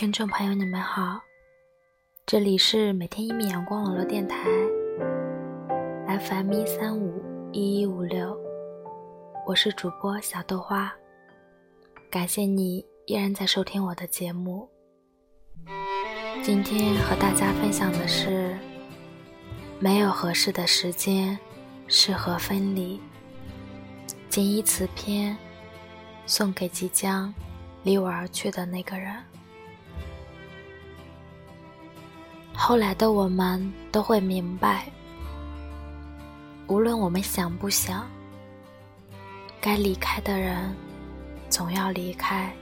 [0.00, 1.20] 听众朋友，你们好，
[2.24, 4.48] 这里是每天一米阳光网络电台
[6.06, 7.22] ，FM 一三五
[7.52, 8.34] 一一五六，
[9.46, 10.90] 我是主播小豆花，
[12.10, 14.66] 感谢你依然在收听我的节目。
[16.42, 18.56] 今天和大家分享的是，
[19.78, 21.38] 没有合适的时间，
[21.88, 22.98] 适合分离。
[24.30, 25.36] 仅以此篇，
[26.24, 27.34] 送给即将
[27.82, 29.14] 离我而去的那个人。
[32.62, 34.84] 后来的我们都会明白，
[36.66, 38.06] 无论我们想不想，
[39.62, 40.76] 该离开的人
[41.48, 42.52] 总要离开。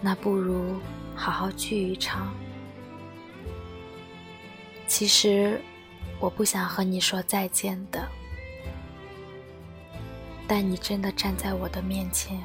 [0.00, 0.74] 那不如
[1.14, 2.34] 好好聚一场。
[4.88, 5.58] 其实
[6.18, 8.08] 我不想和你说再见的，
[10.48, 12.36] 但你真的站在我的面前，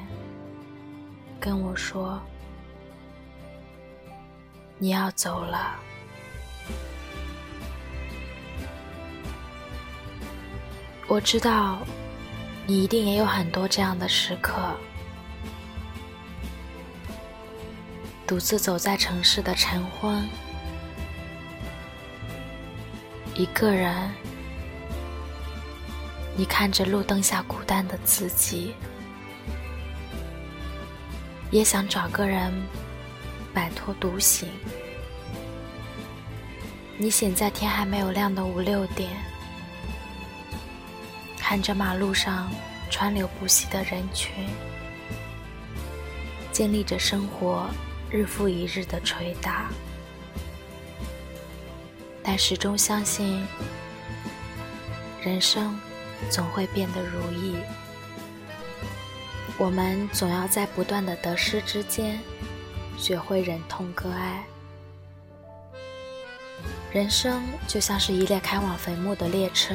[1.40, 2.22] 跟我说。
[4.84, 5.76] 你要走了，
[11.08, 11.78] 我知道，
[12.66, 14.76] 你一定也有很多这样的时刻，
[18.26, 20.28] 独自走在城市的晨昏，
[23.34, 24.12] 一个人，
[26.36, 28.74] 你看着路灯下孤单的自己，
[31.50, 32.52] 也想找个人。
[33.54, 34.48] 摆脱独行，
[36.98, 39.08] 你醒在天还没有亮的五六点，
[41.38, 42.50] 看着马路上
[42.90, 44.32] 川流不息的人群，
[46.50, 47.70] 经历着生活
[48.10, 49.70] 日复一日的捶打，
[52.24, 53.46] 但始终相信
[55.22, 55.78] 人生
[56.28, 57.54] 总会变得如意。
[59.56, 62.18] 我们总要在不断的得失之间。
[62.96, 64.44] 学会忍痛割爱。
[66.92, 69.74] 人生就像是一列开往坟墓的列车，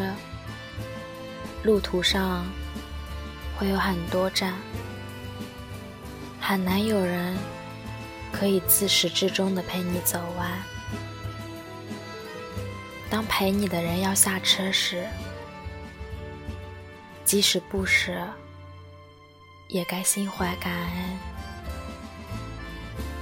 [1.64, 2.46] 路途上
[3.58, 4.54] 会有很多站，
[6.40, 7.38] 很难有人
[8.32, 10.52] 可以自始至终的陪你走完。
[13.10, 15.06] 当陪你的人要下车时，
[17.26, 18.30] 即使不舍，
[19.68, 21.39] 也该心怀感恩。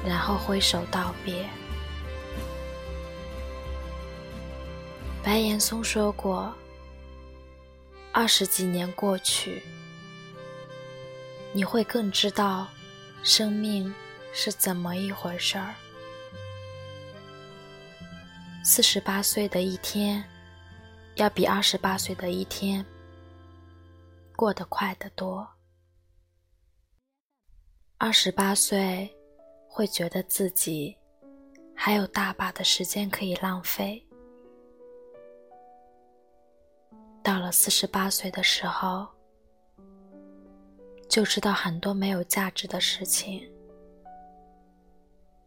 [0.05, 1.47] 然后挥手道别。
[5.23, 6.53] 白岩松说过
[8.13, 9.61] ：“二十几年过去，
[11.51, 12.67] 你会更知道
[13.23, 13.93] 生命
[14.31, 15.75] 是怎么一回事儿。
[18.63, 20.23] 四十八岁的一天，
[21.15, 22.85] 要比二十八岁的一天
[24.33, 25.45] 过得快得多。
[27.97, 29.13] 二十八岁。”
[29.77, 30.97] 会觉得自己
[31.75, 34.03] 还有大把的时间可以浪费。
[37.21, 39.07] 到了四十八岁的时候，
[41.07, 43.47] 就知道很多没有价值的事情，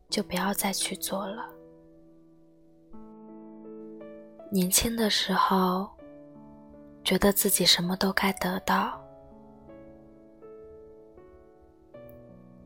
[0.09, 1.53] 就不要再去做了。
[4.53, 5.91] 年轻的时候，
[7.03, 9.00] 觉得自己什么都该得到。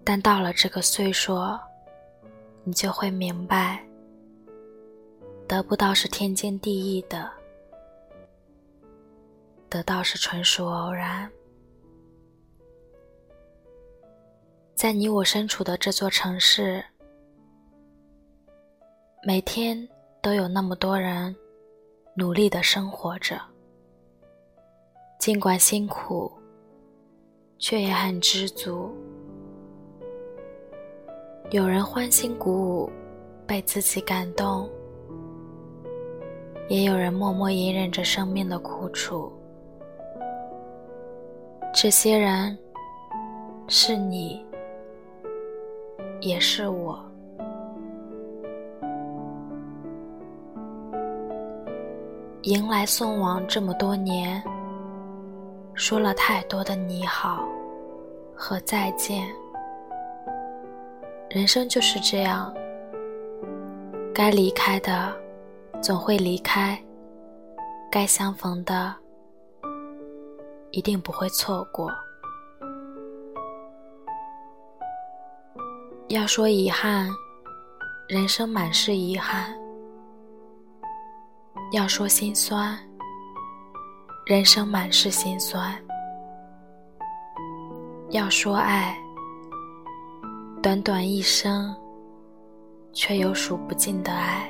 [0.04, 1.34] 但到了这个岁数，
[2.62, 3.82] 你就会明白，
[5.48, 7.30] 得不到是天经地义的，
[9.70, 11.30] 得到是纯属偶然。
[14.74, 16.84] 在你我身处的这座城市，
[19.26, 19.88] 每天
[20.20, 21.34] 都有那么多人
[22.14, 23.40] 努力的生活着，
[25.18, 26.30] 尽管辛苦，
[27.58, 28.94] 却也很知足。
[31.50, 32.92] 有人欢欣鼓舞，
[33.46, 34.66] 被自己感动；
[36.68, 39.30] 也有人默默隐忍着生命的苦楚。
[41.72, 42.58] 这些人，
[43.68, 44.44] 是你，
[46.20, 46.98] 也是我。
[52.42, 54.42] 迎来送往这么多年，
[55.74, 57.46] 说了太多的你好
[58.34, 59.28] 和再见。
[61.34, 62.54] 人生就是这样，
[64.14, 65.12] 该离开的
[65.82, 66.80] 总会离开，
[67.90, 68.94] 该相逢的
[70.70, 71.92] 一定不会错过。
[76.06, 77.10] 要说遗憾，
[78.08, 79.52] 人生满是遗憾；
[81.72, 82.78] 要说心酸，
[84.24, 85.72] 人生满是心酸；
[88.10, 88.96] 要说爱。
[90.64, 91.76] 短短一生，
[92.90, 94.48] 却有数不尽的爱。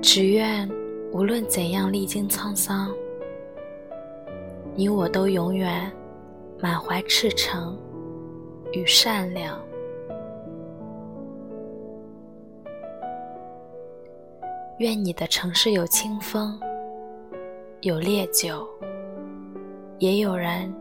[0.00, 0.70] 只愿
[1.10, 2.94] 无论怎样历经沧桑，
[4.76, 5.90] 你我都永远
[6.60, 7.76] 满怀赤诚
[8.70, 9.60] 与善良。
[14.78, 16.56] 愿你的城市有清风，
[17.84, 18.66] 有烈酒，
[19.98, 20.74] 也有人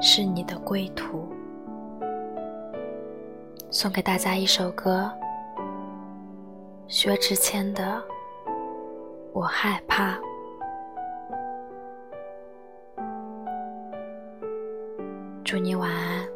[0.00, 1.28] 是你的归途。
[3.72, 5.10] 送给大家一首歌，
[6.86, 8.00] 薛之谦的
[9.32, 10.12] 《我害怕》。
[15.42, 16.35] 祝你晚安。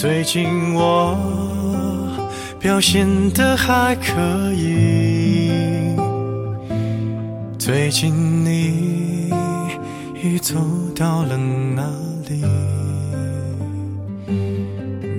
[0.00, 0.46] 最近
[0.76, 1.18] 我
[2.60, 5.50] 表现的还可以，
[7.58, 8.14] 最近
[8.44, 9.28] 你
[10.22, 10.54] 已走
[10.94, 11.82] 到了哪
[12.28, 12.44] 里？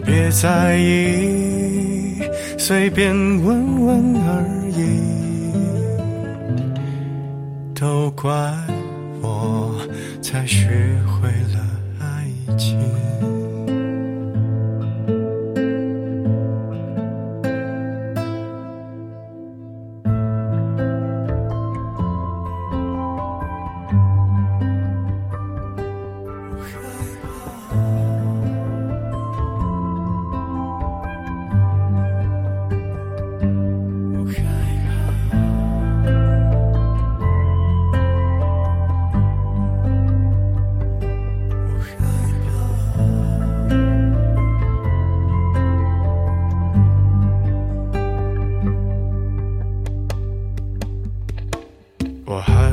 [0.05, 2.21] 别在意，
[2.57, 5.01] 随便问问而已，
[7.77, 8.31] 都怪
[9.21, 9.75] 我
[10.21, 10.69] 才学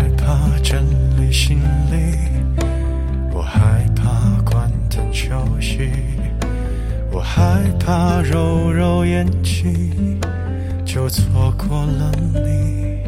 [0.06, 0.86] 害怕整
[1.16, 1.58] 理行
[1.90, 2.16] 李，
[3.32, 5.90] 我害怕关灯休息，
[7.10, 10.20] 我害怕揉揉眼睛
[10.84, 13.00] 就错过了你，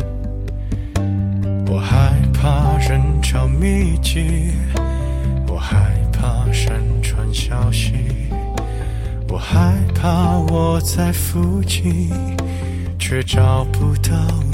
[1.70, 4.50] 我害怕人潮密集，
[5.46, 7.92] 我害怕山川消息，
[9.28, 12.10] 我害怕我在附近
[12.98, 14.47] 却找不到。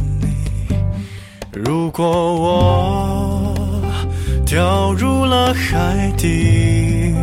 [1.54, 3.54] 如果我
[4.44, 7.14] 掉入了海底，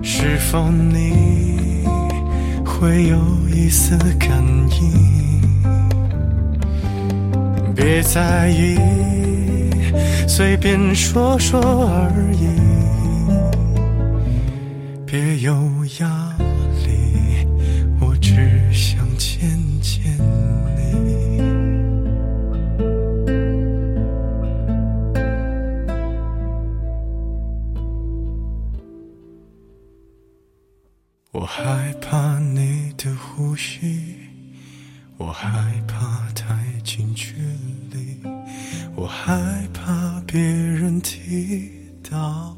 [0.00, 1.84] 是否你
[2.64, 3.18] 会有
[3.52, 4.30] 一丝感
[4.80, 5.42] 应？
[7.74, 8.78] 别在意，
[10.28, 12.46] 随便说说而已，
[15.04, 15.52] 别优
[15.98, 16.25] 雅
[35.38, 37.34] 害怕太近距
[37.92, 38.16] 离，
[38.94, 41.70] 我害怕别人提
[42.10, 42.56] 到。